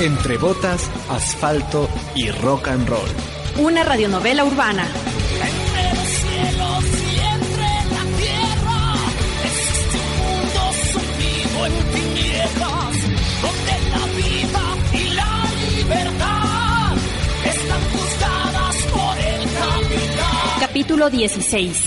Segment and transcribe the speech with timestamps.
[0.00, 3.08] Entre botas, asfalto y rock and roll.
[3.58, 4.84] Una radionovela urbana.
[4.84, 8.80] Entre los cielos y entre la tierra
[9.44, 10.60] existe un mundo
[10.92, 12.94] sumido en tinieblas,
[13.42, 15.32] donde la vida y la
[15.78, 16.96] libertad
[17.44, 20.60] están juzgadas por el capital.
[20.60, 21.78] Capítulo 16.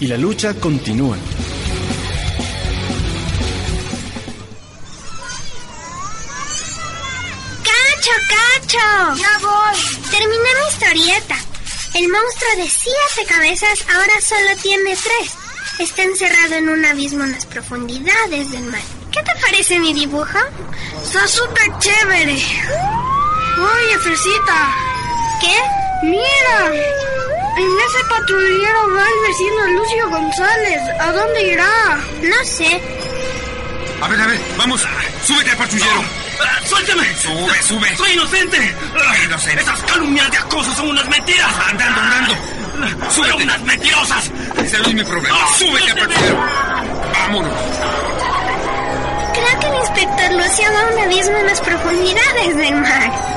[0.00, 1.16] Y la lucha continúa.
[8.06, 9.16] ¡Cacho, cacho!
[9.16, 10.10] Ya voy.
[10.10, 11.34] Terminé mi historieta.
[11.94, 15.32] El monstruo de siete cabezas ahora solo tiene tres.
[15.80, 18.82] Está encerrado en un abismo en las profundidades del mar.
[19.10, 20.38] ¿Qué te parece mi dibujo?
[21.02, 22.34] Está súper chévere.
[22.34, 24.74] Oye, Fresita.
[25.40, 26.06] ¿Qué?
[26.06, 26.66] Mira.
[27.58, 30.80] En ese patrullero va el vecino Lucio González.
[31.00, 31.98] ¿A dónde irá?
[32.22, 32.80] No sé.
[34.00, 34.86] A ver, a ver, vamos.
[35.26, 36.15] Súbete al patrullero.
[36.40, 37.14] Ah, ¡Suélteme!
[37.16, 37.96] Sube, sube.
[37.96, 38.74] ¡Soy inocente!
[39.08, 39.62] Ay, inocente.
[39.62, 41.52] ¡Esas calumnias de acoso son unas mentiras!
[41.68, 42.34] Andando, andando.
[43.10, 43.42] ¡Son Súbete.
[43.44, 44.30] unas mentirosas!
[44.62, 45.38] Ese no es mi problema.
[45.38, 46.38] No, Súbete patrullero.
[47.12, 47.52] Vámonos.
[49.34, 53.35] Creo que el inspector Lucio va a un abismo en las profundidades del mar.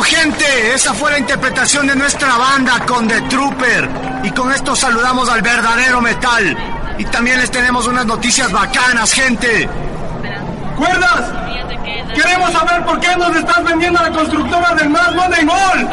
[0.00, 3.88] Bueno, gente, esa fue la interpretación de nuestra banda con The Trooper.
[4.24, 6.56] Y con esto saludamos al verdadero metal.
[6.98, 9.68] Y también les tenemos unas noticias bacanas, gente.
[10.76, 11.22] ¿Cuerdas?
[12.14, 15.88] Queremos saber por qué nos estás vendiendo a la constructora del Más Money Mall.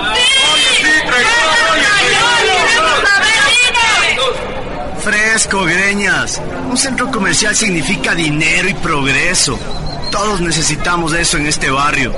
[5.02, 6.41] Fresco, greñas.
[6.69, 9.59] Un centro comercial significa dinero y progreso.
[10.18, 12.12] Todos necesitamos eso en este barrio.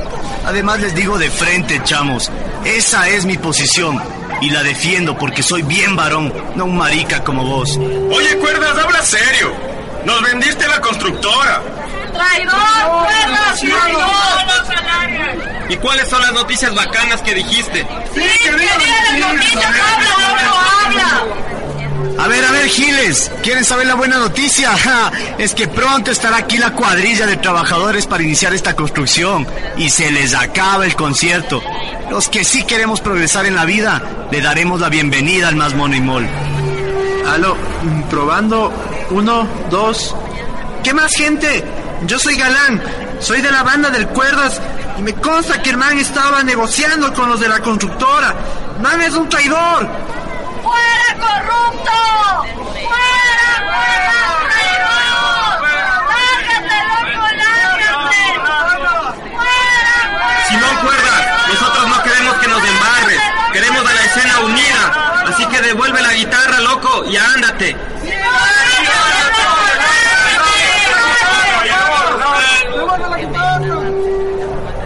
[0.46, 2.31] Además les digo de frente, chamos.
[2.63, 4.01] Esa es mi posición.
[4.40, 7.78] Y la defiendo porque soy bien varón, no un marica como vos.
[7.78, 9.53] Oye, Cuerdas, habla serio.
[10.06, 11.62] Nos vendiste a la constructora.
[12.13, 13.03] ¡Traidor!
[13.03, 13.63] ¡Cuerdas!
[15.68, 17.85] ¿Y cuáles son las noticias bacanas que dijiste?
[18.16, 19.25] Sí, quería decir.
[22.19, 24.72] A ver, a ver, Giles, ¿quieren saber la buena noticia?
[25.38, 29.47] Es que pronto estará aquí la cuadrilla de trabajadores para iniciar esta construcción
[29.78, 31.63] y se les acaba el concierto.
[32.09, 36.02] Los que sí queremos progresar en la vida, le daremos la bienvenida al Más Money
[36.02, 36.28] Mall.
[37.25, 38.74] Aló, mm, probando.
[39.12, 40.13] Uno, dos.
[40.84, 41.63] ¿Qué más, gente?
[42.06, 42.84] Yo soy Galán.
[43.22, 44.59] Soy de la banda del Cuerdas.
[44.97, 48.35] Y me consta que el man estaba negociando con los de la constructora.
[48.81, 49.88] Man es un traidor.
[51.29, 51.91] ¡Fuera corrupto!
[52.73, 54.17] ¡Fuera, fuera,
[54.50, 55.62] traidor!
[56.09, 58.22] ¡Lárgate, loco, lárgate!
[59.35, 61.16] ¡Fuera, Simón Cuerda,
[61.47, 63.22] nosotros no queremos que nos embarres.
[63.53, 64.84] Queremos a la escena unida.
[65.28, 67.75] Así que devuelve la guitarra, loco, y ándate.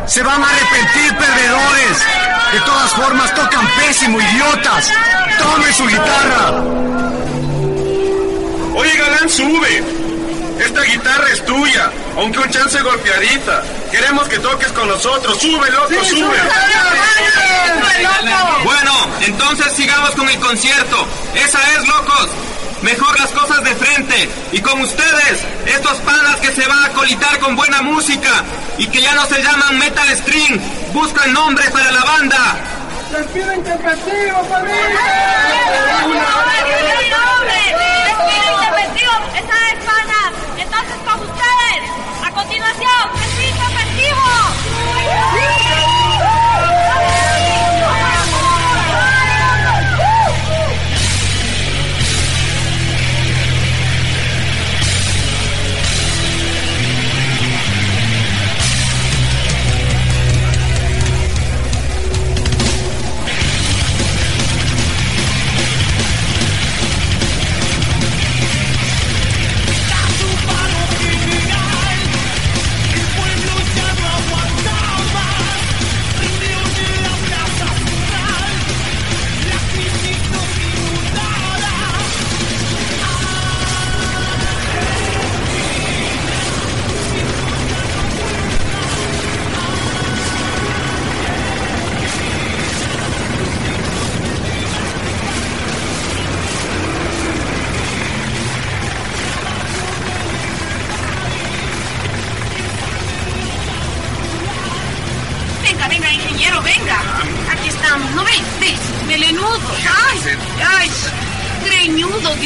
[0.05, 1.02] Se van a arrepentir.
[2.53, 4.91] De todas formas, tocan pésimo, idiotas.
[5.39, 6.51] Tome su guitarra.
[8.75, 9.83] Oye, Galán, sube.
[10.59, 13.63] Esta guitarra es tuya, aunque un chance golpeadita.
[13.91, 15.35] Queremos que toques con nosotros.
[15.39, 16.37] Sube, loco, sube.
[18.63, 21.07] Bueno, entonces sigamos con el concierto.
[21.33, 22.29] Esa es, locos.
[22.83, 24.29] Mejor las cosas de frente.
[24.51, 26.82] Y con ustedes, estos panas que se van
[27.39, 28.29] con buena música
[28.77, 30.57] y que ya no se llaman Metal String,
[30.93, 32.55] buscan nombres para la banda.
[33.11, 34.47] ¡Les pido interpretivo,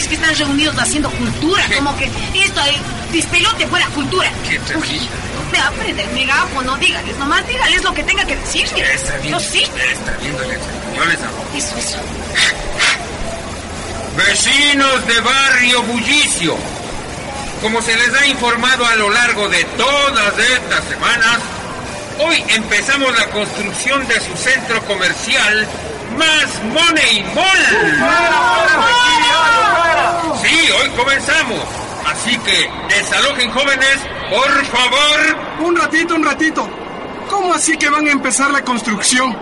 [0.07, 2.77] que están reunidos haciendo cultura, como que esto de
[3.11, 4.31] dispelote fuera cultura.
[4.47, 5.07] Qué terrible.
[5.51, 8.81] Me aprende el megáfono, dígales, nomás dígales lo que tenga que decirme.
[8.93, 9.33] Está bien.
[9.33, 9.63] Yo sí.
[9.91, 10.35] Está bien.
[10.95, 11.45] Yo les hago.
[11.55, 11.97] Eso, eso.
[14.17, 16.57] Vecinos de Barrio Bullicio,
[17.61, 21.37] como se les ha informado a lo largo de todas estas semanas,
[22.19, 25.67] hoy empezamos la construcción de su centro comercial
[26.17, 27.57] Más Money Mall.
[30.41, 31.59] Sí, hoy comenzamos.
[32.05, 33.97] Así que desalojen jóvenes,
[34.29, 35.37] por favor.
[35.59, 36.69] Un ratito, un ratito.
[37.29, 39.37] ¿Cómo así que van a empezar la construcción?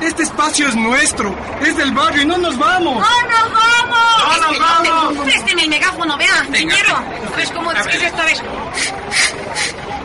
[0.00, 2.94] Este espacio es nuestro, es del barrio y no nos vamos.
[2.94, 4.40] ¡No nos vamos!
[4.40, 5.24] ¡No nos vamos!
[5.24, 6.96] Présteme el megáfono, vea, dinero.
[6.96, 8.36] A ver cómo es esto, a ver.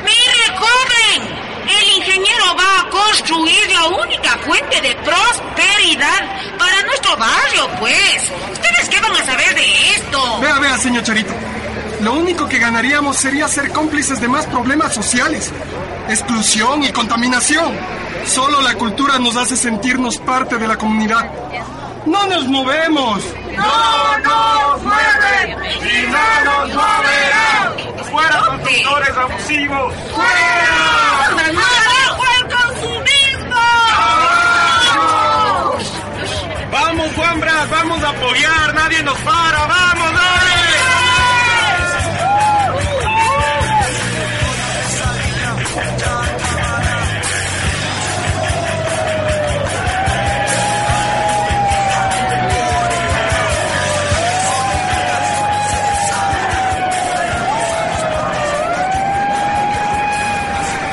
[0.03, 1.43] Mire, joven.
[1.63, 8.31] El ingeniero va a construir la única fuente de prosperidad para nuestro barrio, pues.
[8.51, 8.72] ¿Ustedes qué
[9.03, 10.39] van a saber de esto?
[10.41, 11.33] Vea, vea, señor Charito.
[12.01, 15.51] Lo único que ganaríamos sería ser cómplices de más problemas sociales.
[16.09, 17.73] Exclusión y contaminación.
[18.25, 21.29] Solo la cultura nos hace sentirnos parte de la comunidad.
[22.05, 23.23] ¡No nos movemos!
[23.55, 25.57] ¡No nos mueven!
[25.81, 28.11] ¡Y no nos moverán!
[28.11, 29.93] ¡Fuera constructores abusivos!
[30.13, 30.52] ¡Fuera!
[38.23, 39.67] ¡Nadie nos para!
[39.67, 40.53] ¡Vamos, dale!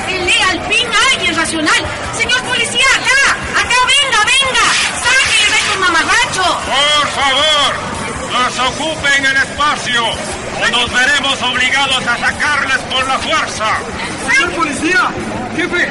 [0.06, 1.86] Pelea al fin alguien racional.
[2.18, 2.84] Señor policía,
[3.86, 4.64] venga, venga.
[5.04, 6.49] Sáquenle de estos mamarrachos.
[6.66, 7.90] ¡Por favor!
[8.32, 10.04] ¡Nos ocupen el espacio!
[10.04, 13.78] ¡O nos veremos obligados a sacarles por la fuerza!
[14.30, 15.10] ¡Señor policía!
[15.56, 15.88] ¡Jefe!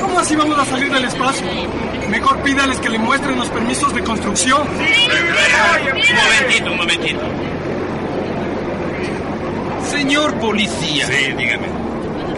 [0.00, 1.46] ¿Cómo así vamos a salir del espacio?
[2.08, 4.62] Mejor pídales que le muestren los permisos de construcción.
[4.62, 7.20] Un momentito, un momentito.
[9.90, 11.06] Señor policía.
[11.06, 11.66] Sí, dígame.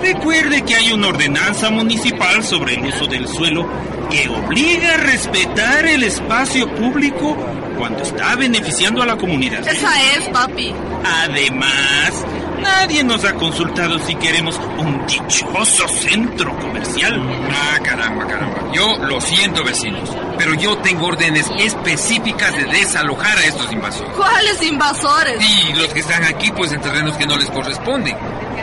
[0.02, 3.68] Recuerde que hay una ordenanza municipal sobre el uso del suelo
[4.10, 7.36] que obliga a respetar el espacio público
[7.76, 9.66] cuando está beneficiando a la comunidad.
[9.66, 10.72] Esa es, papi.
[11.04, 12.24] Además,
[12.60, 17.20] nadie nos ha consultado si queremos un dichoso centro comercial.
[17.50, 18.72] Ah, caramba, caramba.
[18.72, 24.12] Yo lo siento, vecinos, pero yo tengo órdenes específicas de desalojar a estos invasores.
[24.16, 25.40] ¿Cuáles invasores?
[25.40, 28.16] Y los que están aquí, pues en terrenos que no les corresponden.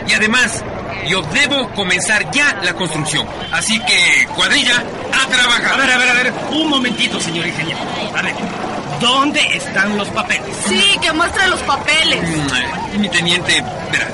[0.06, 0.64] Y además,
[1.08, 3.26] yo debo comenzar ya la construcción.
[3.52, 4.82] Así que, cuadrilla,
[5.12, 5.72] a trabajar.
[5.72, 6.32] A ver, a ver, a ver.
[6.52, 7.80] Un momentito, señor ingeniero.
[8.16, 8.34] A ver,
[9.00, 10.54] ¿dónde están los papeles?
[10.68, 12.20] Sí, que muestre los papeles.
[12.22, 13.62] Mm, Mi teniente,
[13.92, 14.08] verá,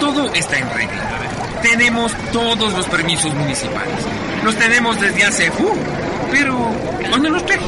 [0.00, 1.02] todo está en regla.
[1.62, 3.94] Tenemos todos los permisos municipales.
[4.42, 5.48] Los tenemos desde hace...
[5.50, 5.76] uh,
[6.32, 6.58] pero,
[7.10, 7.66] ¿dónde los traje?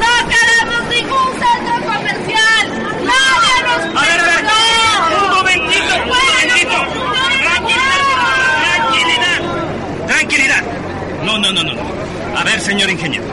[0.00, 2.64] ¡No queremos ningún centro comercial!
[3.04, 4.44] ¡Nadie nos A ver, a ver.
[5.22, 6.76] Un momentito, un momentito.
[8.64, 9.40] Tranquilidad.
[10.06, 10.62] Tranquilidad.
[11.28, 11.74] No, no, no, no.
[11.74, 11.82] no.
[12.38, 13.26] A ver, señor ingeniero.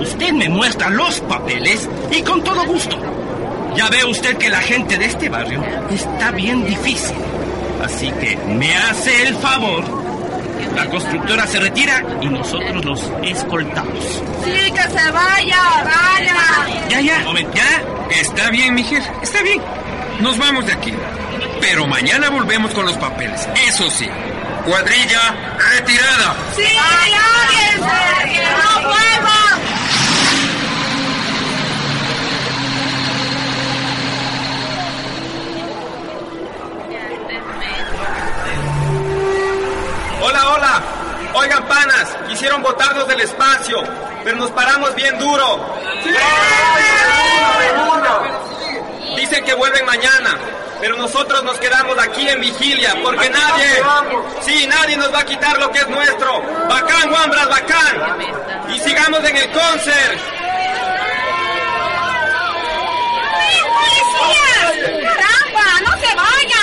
[0.00, 2.96] Usted me muestra los papeles y con todo gusto.
[3.76, 7.14] Ya ve usted que la gente de este barrio está bien difícil.
[7.84, 9.84] Así que me hace el favor.
[10.74, 14.22] La constructora se retira y nosotros los escoltamos.
[14.42, 16.36] Sí, que se vaya, vaya.
[16.88, 17.18] Ya, ya.
[17.24, 18.18] Momento, ya.
[18.22, 19.60] Está bien, mi jefe, está bien.
[20.20, 20.94] Nos vamos de aquí.
[21.60, 23.46] Pero mañana volvemos con los papeles.
[23.68, 24.08] Eso sí.
[24.64, 26.36] Cuadrilla retirada.
[26.56, 29.60] Sí, que no vuelvan.
[40.22, 40.82] Hola, hola.
[41.34, 43.82] Oigan, panas, quisieron botarnos del espacio,
[44.24, 45.74] pero nos paramos bien duro.
[49.24, 50.38] Dicen que vuelven mañana,
[50.82, 53.82] pero nosotros nos quedamos aquí en vigilia, porque nadie,
[54.42, 56.42] sí, nadie nos va a quitar lo que es nuestro.
[56.68, 58.18] Bacán, Wambras, bacán.
[58.68, 60.20] Y sigamos en el concert.
[63.72, 64.74] ¡Policías!
[65.02, 65.80] ¡Caramba!
[65.80, 66.53] ¡No se vayan!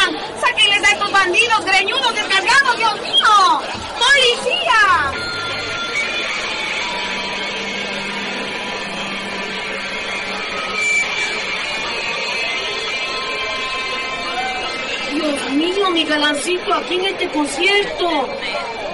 [16.31, 18.09] Galancito, aquí en este concierto.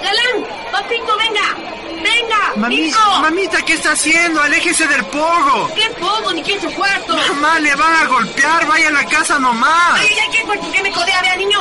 [0.01, 1.56] Galán, papito, venga.
[2.01, 2.53] ¡Venga!
[2.56, 3.22] Mami, hijo!
[3.22, 4.41] mamita, ¿qué está haciendo?
[4.41, 5.72] Aléjese del pogo.
[5.75, 6.32] ¿Qué pogo?
[6.34, 7.15] Ni quién su cuarto.
[7.15, 8.67] Mamá, le van a golpear.
[8.67, 10.00] Vaya a la casa nomás.
[10.00, 10.72] Ay, ay, ¿qué cuarto?
[10.72, 11.60] ¿Qué me codea, vea, niño?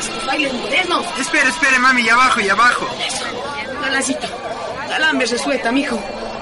[0.00, 1.04] Estos bailes modernos.
[1.18, 2.88] Espere, espere, mami, ya abajo, ya abajo.
[3.82, 4.26] Galancito.
[4.88, 5.98] Galán me resuelta, mijo.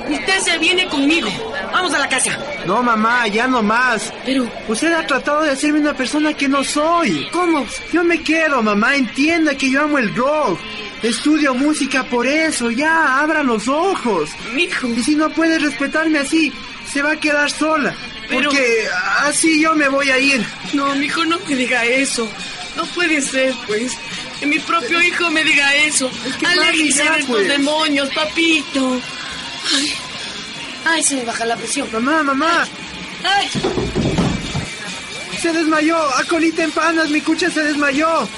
[0.09, 1.29] Usted se viene conmigo.
[1.73, 2.39] Vamos a la casa.
[2.67, 4.13] No, mamá, ya no más.
[4.25, 4.51] Pero...
[4.69, 7.29] Usted ha tratado de hacerme una persona que no soy.
[7.33, 7.67] ¿Cómo?
[7.93, 8.97] Yo me quedo, mamá.
[8.97, 10.59] Entienda que yo amo el rock.
[11.03, 12.71] Estudio música por eso.
[12.71, 14.31] Ya, abra los ojos.
[14.55, 14.89] Mijo.
[14.89, 16.53] Y si no puede respetarme así,
[16.93, 17.95] se va a quedar sola.
[18.29, 18.87] Pero- Porque
[19.21, 20.45] así yo me voy a ir.
[20.73, 22.29] No, mijo, no me diga eso.
[22.77, 23.93] No puede ser, pues.
[24.41, 26.11] Que mi propio hijo me diga eso.
[26.39, 27.49] que de estos pues.
[27.49, 29.01] demonios, papito.
[29.75, 29.95] Ay.
[30.89, 31.89] Ay, se me baja la presión.
[31.93, 32.65] Mamá, mamá.
[33.25, 33.49] Ay.
[35.41, 35.99] Se desmayó.
[36.17, 38.29] A colita en panas, mi cucha se desmayó.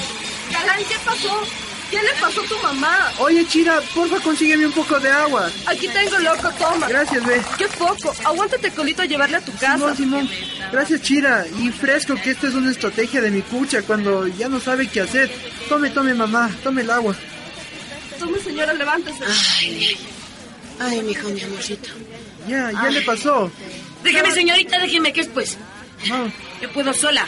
[0.51, 1.43] Galán, ¿qué pasó?
[1.91, 3.13] ¿Qué le pasó a tu mamá?
[3.19, 5.51] Oye, Chira, porfa, consígueme un poco de agua.
[5.67, 6.87] Aquí tengo loco, toma.
[6.89, 7.43] Gracias, ve.
[7.59, 8.15] Qué poco.
[8.25, 9.77] Aguántate, Colito, a llevarle a tu casa.
[9.77, 10.31] Simón, Simón.
[10.73, 11.47] Gracias, Chira.
[11.59, 15.03] Y fresco que esta es una estrategia de mi cucha cuando ya no sabe qué
[15.03, 15.31] hacer.
[15.69, 16.51] Tome, tome, mamá.
[16.63, 17.15] Tome el agua.
[18.19, 19.25] Tome, señora, levántese.
[19.61, 19.99] Ay,
[20.81, 21.91] ay, mijo, mi amorcito.
[22.47, 22.95] Ya, ya Ay.
[22.95, 23.51] le pasó.
[24.03, 25.59] Déjeme, señorita, déjeme que es pues.
[26.09, 26.31] No,
[26.63, 27.27] Yo puedo sola.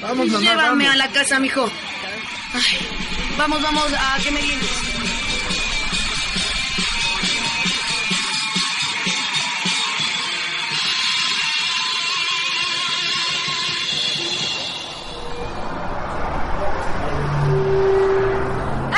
[0.00, 0.94] vamos, mamá, Llévame vamos.
[0.94, 1.70] a la casa, mijo.
[2.54, 2.78] Ay,
[3.36, 4.68] vamos, vamos, a que me vienes.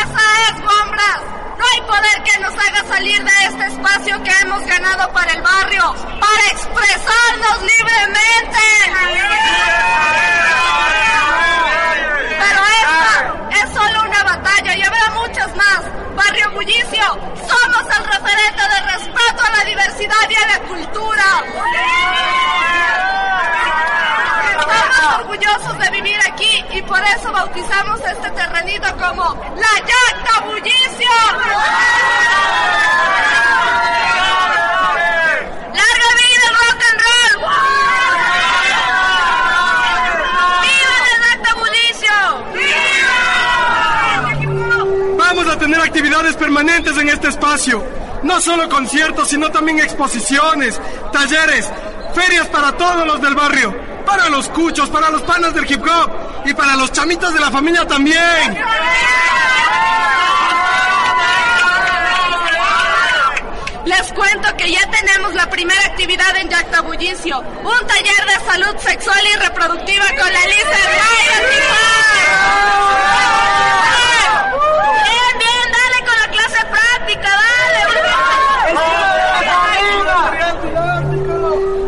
[0.03, 1.21] ¡Esa es, Guambras!
[1.59, 3.31] No hay poder que nos haga salir de
[3.69, 8.65] espacio que hemos ganado para el barrio, para expresarnos libremente.
[12.41, 13.11] Pero esta
[13.63, 15.83] es solo una batalla y habrá muchas más.
[16.17, 17.05] Barrio Bullicio,
[17.47, 21.45] somos el referente de respeto a la diversidad y a la cultura.
[24.51, 31.11] Estamos orgullosos de vivir aquí y por eso bautizamos este terrenito como la Yacta Bullicio.
[35.73, 37.35] ¡Larga vida el rock and roll!
[40.63, 42.17] ¡Viva la Yacta Bullicio!
[45.17, 47.85] Vamos a tener actividades permanentes en este espacio.
[48.23, 50.81] No solo conciertos, sino también exposiciones,
[51.13, 51.71] talleres,
[52.15, 53.77] ferias para todos los del barrio.
[54.07, 56.11] Para los cuchos, para los panas del hip hop
[56.47, 58.57] y para los chamitos de la familia también.
[63.85, 68.79] Les cuento que ya tenemos la primera actividad en Yacta Bullicio, un taller de salud
[68.79, 71.43] sexual y reproductiva con la Lisa Ryan.
[75.05, 77.79] Bien, bien, dale con la clase práctica, dale.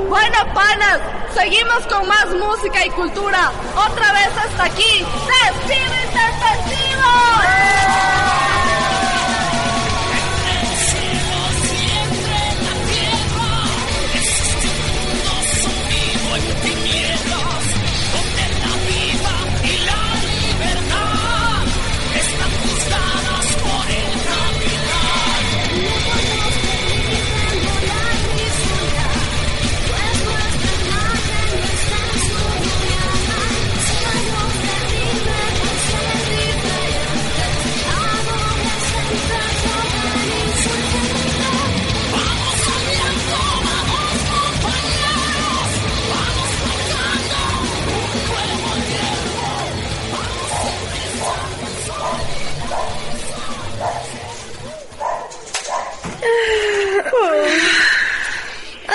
[0.09, 1.01] Bueno, panas,
[1.35, 2.27] seguimos con más
[2.81, 3.70] música y cultura.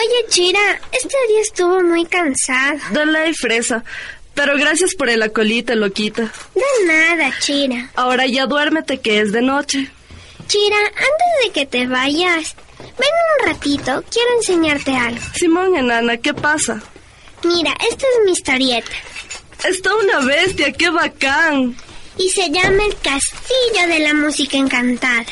[0.05, 2.77] Oye, Chira, este día estuvo muy cansado.
[2.91, 3.83] De ley fresa.
[4.35, 6.31] Pero gracias por el acolita, loquita.
[6.53, 7.89] De nada, Chira.
[7.95, 9.89] Ahora ya duérmete que es de noche.
[10.47, 13.09] Chira, antes de que te vayas, ven
[13.39, 15.21] un ratito, quiero enseñarte algo.
[15.33, 16.83] Simón, enana, ¿qué pasa?
[17.43, 18.91] Mira, esta es mi historieta.
[19.67, 21.75] Está una bestia, qué bacán.
[22.17, 25.25] Y se llama El Castillo de la Música Encantada.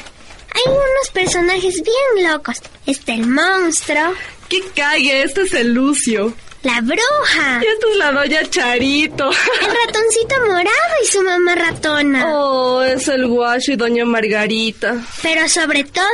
[0.55, 2.57] Hay unos personajes bien locos.
[2.85, 4.13] Está el monstruo,
[4.49, 5.23] ¡Qué cague!
[5.23, 6.33] Este es el Lucio.
[6.63, 9.29] la bruja, Y esta es la doña Charito.
[9.29, 12.25] el ratoncito morado y su mamá ratona.
[12.33, 14.95] Oh, es el guacho y doña Margarita.
[15.21, 16.05] Pero sobre todo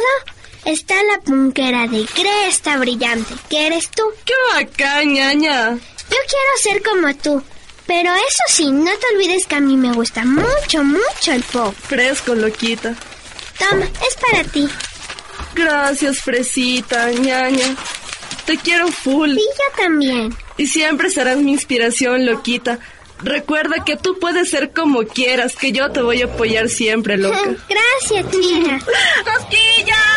[0.66, 4.04] está la punquera de cresta brillante, que eres tú.
[4.26, 5.72] ¡Qué bacán, ñaña!
[5.76, 7.44] Yo quiero ser como tú.
[7.86, 11.74] Pero eso sí, no te olvides que a mí me gusta mucho, mucho el pop.
[11.88, 12.96] Fresco, loquita.
[13.58, 14.70] Toma, es para ti.
[15.56, 17.76] Gracias, Fresita, ñaña.
[18.50, 19.30] Te quiero full.
[19.30, 20.36] Y yo también.
[20.58, 22.80] Y siempre serás mi inspiración, loquita.
[23.22, 27.38] Recuerda que tú puedes ser como quieras, que yo te voy a apoyar siempre, loca.
[27.70, 28.80] Gracias, tía.
[29.24, 29.98] ¡Cosquillas!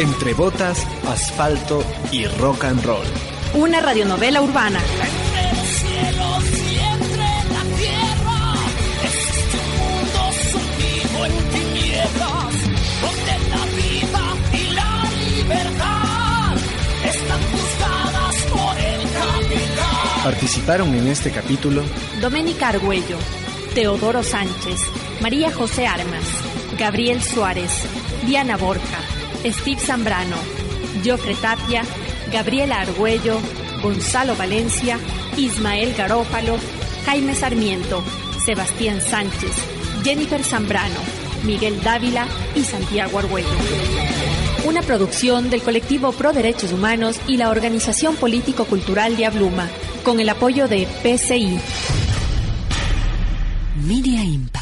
[0.00, 3.04] Entre botas, asfalto y rock and roll.
[3.52, 4.80] Una radionovela urbana.
[4.80, 7.18] Entre los cielos y entre
[7.52, 8.54] la tierra
[9.04, 12.54] existe un mundo sumido en tinieblas
[13.02, 14.90] donde la vida y la
[15.36, 16.56] libertad
[17.04, 20.22] están buscadas por el capital.
[20.24, 21.82] Participaron en este capítulo
[22.22, 23.18] Doménica Argüello,
[23.74, 24.80] Teodoro Sánchez,
[25.20, 26.24] María José Armas,
[26.78, 27.70] Gabriel Suárez,
[28.24, 29.09] Diana Borja,
[29.44, 30.36] Steve Zambrano,
[31.04, 31.82] Jofre Tapia,
[32.32, 33.38] Gabriela Argüello,
[33.82, 34.98] Gonzalo Valencia,
[35.36, 36.56] Ismael Garófalo,
[37.06, 38.02] Jaime Sarmiento,
[38.44, 39.52] Sebastián Sánchez,
[40.04, 41.00] Jennifer Zambrano,
[41.44, 43.48] Miguel Dávila y Santiago Argüello.
[44.66, 49.68] Una producción del colectivo Pro Derechos Humanos y la Organización Político-Cultural de Abluma,
[50.04, 51.58] con el apoyo de PCI.
[53.86, 54.59] Media Impact.